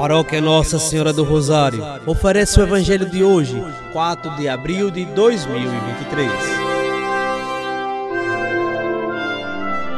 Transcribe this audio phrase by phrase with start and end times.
[0.00, 6.32] Paróquia Nossa Senhora do Rosário oferece o Evangelho de hoje, 4 de abril de 2023.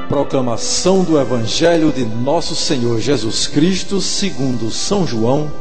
[0.08, 5.52] Proclamação do Evangelho de Nosso Senhor Jesus Cristo, segundo São João,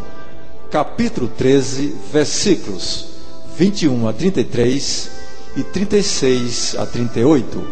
[0.71, 3.09] capítulo 13, versículos
[3.55, 5.11] 21 a 33
[5.55, 7.63] e 36 a 38.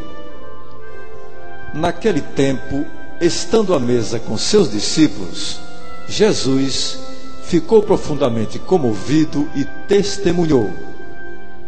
[1.73, 2.85] Naquele tempo,
[3.19, 5.67] estando à mesa com seus discípulos,
[6.09, 6.97] Jesus
[7.43, 10.71] ficou profundamente comovido e testemunhou: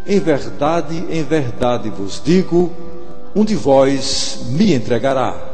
[0.05, 2.71] Em verdade, em verdade vos digo,
[3.35, 5.49] um de vós me entregará.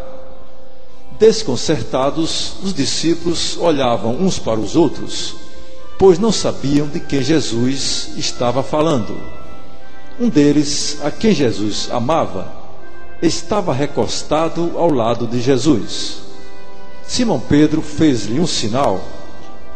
[1.20, 5.36] Desconcertados, os discípulos olhavam uns para os outros,
[5.98, 9.17] pois não sabiam de quem Jesus estava falando.
[10.20, 12.52] Um deles, a quem Jesus amava,
[13.22, 16.27] estava recostado ao lado de Jesus.
[17.08, 19.02] Simão Pedro fez-lhe um sinal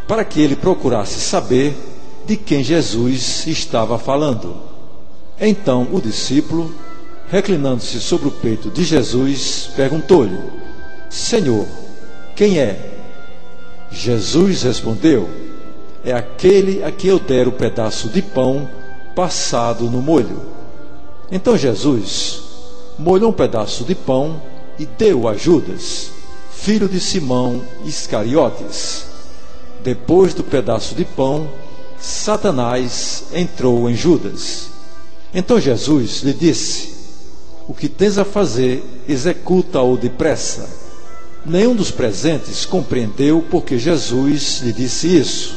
[0.05, 1.73] para que ele procurasse saber
[2.25, 4.57] de quem Jesus estava falando.
[5.39, 6.75] Então o discípulo,
[7.29, 10.37] reclinando-se sobre o peito de Jesus, perguntou-lhe:
[11.09, 11.65] Senhor,
[12.35, 12.99] quem é?
[13.89, 15.29] Jesus respondeu:
[16.03, 18.69] É aquele a quem eu der o pedaço de pão
[19.15, 20.41] passado no molho.
[21.31, 22.43] Então Jesus
[22.99, 24.41] molhou um pedaço de pão
[24.77, 26.10] e deu a Judas
[26.61, 29.05] filho de Simão Iscariotes.
[29.83, 31.49] Depois do pedaço de pão,
[31.99, 34.67] Satanás entrou em Judas.
[35.33, 36.93] Então Jesus lhe disse:
[37.67, 40.69] O que tens a fazer, executa-o depressa.
[41.43, 45.55] Nenhum dos presentes compreendeu porque Jesus lhe disse isso.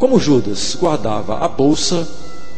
[0.00, 2.08] Como Judas guardava a bolsa,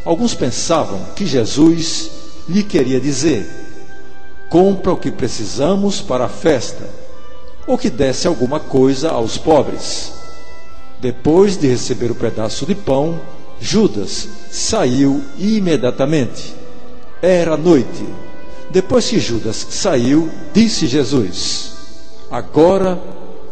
[0.03, 2.11] alguns pensavam que Jesus
[2.49, 3.47] lhe queria dizer:
[4.49, 7.02] Compra o que precisamos para a festa
[7.67, 10.13] ou que desse alguma coisa aos pobres.
[11.01, 13.21] Depois de receber o pedaço de pão,
[13.61, 16.55] Judas saiu imediatamente.
[17.21, 18.05] Era noite.
[18.71, 21.73] Depois que Judas saiu, disse Jesus:
[22.31, 23.01] Agora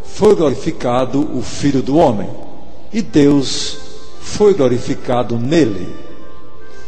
[0.02, 2.28] foi glorificado o Filho do Homem,
[2.92, 3.76] e Deus
[4.20, 5.94] foi glorificado nele.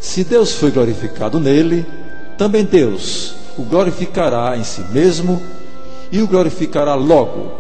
[0.00, 1.87] Se Deus foi glorificado nele,
[2.37, 5.41] também Deus o glorificará em si mesmo
[6.12, 7.50] e o glorificará logo.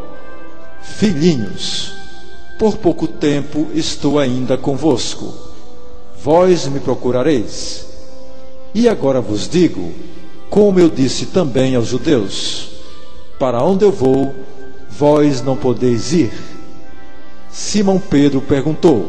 [0.82, 1.94] Filhinhos,
[2.58, 5.32] por pouco tempo estou ainda convosco.
[6.22, 7.86] Vós me procurareis.
[8.74, 9.92] E agora vos digo,
[10.50, 12.68] como eu disse também aos judeus:
[13.38, 14.34] Para onde eu vou,
[14.90, 16.32] vós não podeis ir.
[17.50, 19.08] Simão Pedro perguntou: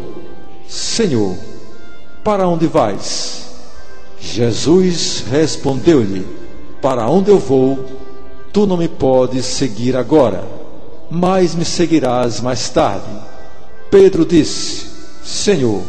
[0.68, 1.36] Senhor,
[2.24, 3.44] para onde vais?
[4.20, 6.25] Jesus respondeu-lhe:
[6.81, 8.03] Para onde eu vou,
[8.53, 10.44] Tu não me podes seguir agora,
[11.09, 13.09] mas me seguirás mais tarde.
[13.90, 14.86] Pedro disse:
[15.24, 15.81] Senhor,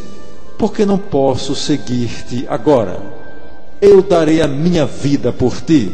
[0.57, 2.99] por que não posso seguir-te agora?
[3.83, 5.93] Eu darei a minha vida por ti.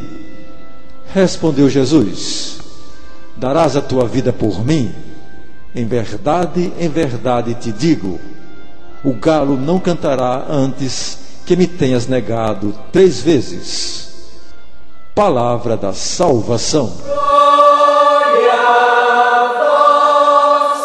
[1.12, 2.58] Respondeu Jesus:
[3.36, 4.92] Darás a tua vida por mim?
[5.74, 8.20] Em verdade, em verdade te digo:
[9.02, 13.99] o galo não cantará antes que me tenhas negado três vezes
[15.14, 16.92] palavra da salvação.
[17.04, 19.52] Glória a
[20.62, 20.78] vós,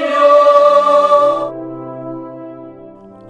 [0.00, 0.38] Senhor.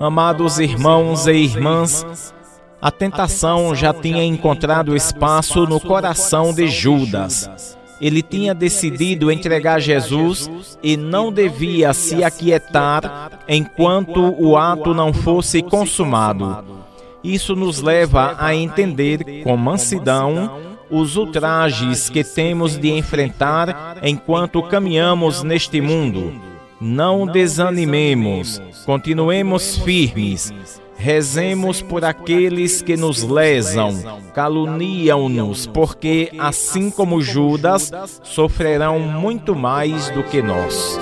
[0.01, 2.33] Amados irmãos e irmãs,
[2.81, 7.77] a tentação já tinha encontrado espaço no coração de Judas.
[8.01, 15.61] Ele tinha decidido entregar Jesus e não devia se aquietar enquanto o ato não fosse
[15.63, 16.79] consumado.
[17.29, 25.43] Isso nos leva a entender com mansidão os ultrajes que temos de enfrentar enquanto caminhamos
[25.43, 26.33] neste mundo.
[26.81, 30.55] Não desanimemos, continuemos firmes,
[30.97, 33.93] rezemos por aqueles que nos lesam,
[34.33, 40.99] caluniam-nos, porque, assim como Judas, sofrerão muito mais do que nós.